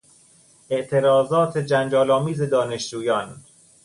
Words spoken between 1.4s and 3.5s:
جنجال آمیز دانشجویان